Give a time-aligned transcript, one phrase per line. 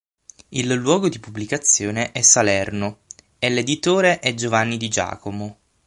[0.49, 3.01] Il luogo di pubblicazione è Salerno
[3.37, 5.59] e l'editore è Giovanni Di Giacomo.